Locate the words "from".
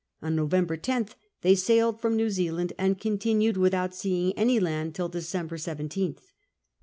2.01-2.15